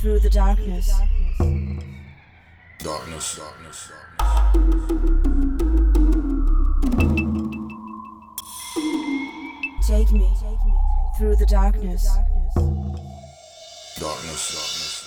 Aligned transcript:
through 0.00 0.18
the 0.18 0.30
darkness. 0.30 0.90
Darkness, 2.78 3.36
darkness, 3.36 3.38
darkness. 3.38 3.90
Take 9.86 10.10
me 10.10 10.28
through 11.16 11.36
the 11.36 11.46
darkness. 11.46 12.04
Darkness, 12.06 12.54
darkness, 14.00 14.52
darkness. 14.52 15.05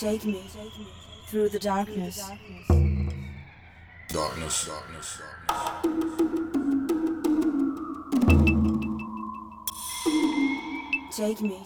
Take 0.00 0.24
me 0.24 0.42
through 1.26 1.50
the 1.50 1.58
darkness. 1.58 2.26
Darkness, 4.08 4.66
darkness, 4.66 5.20
darkness. 5.20 5.20
Take 11.14 11.42
me 11.42 11.62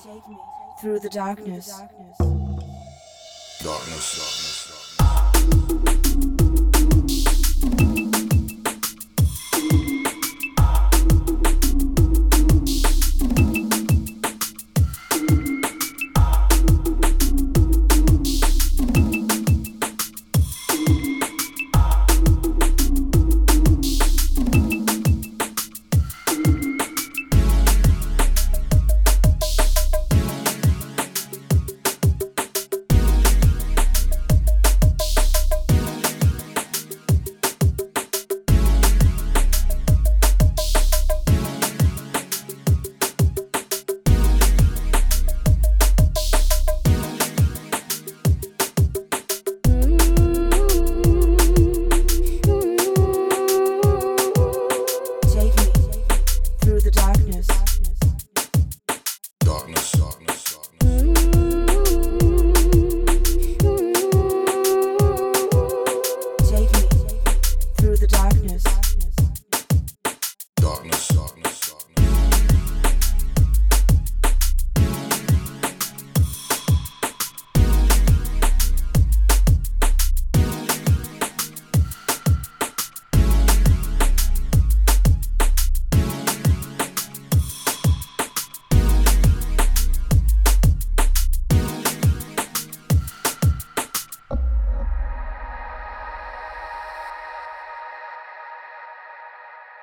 through 0.81 0.99
the 0.99 1.11
darkness. 1.11 1.69
Darkness, 1.69 2.19
darkness, 3.63 4.19
darkness. 4.19 4.84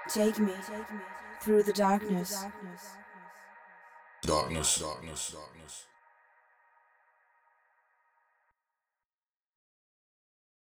Take 0.09 0.39
me 0.39 0.53
through 1.41 1.63
the 1.63 1.73
darkness. 1.73 2.45
Darkness, 4.21 4.79
darkness, 4.79 5.31
darkness. 5.31 5.85